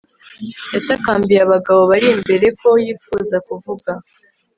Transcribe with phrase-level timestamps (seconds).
[0.73, 3.91] Yatakambiye abagabo bari imbere ko yifuza kuvuga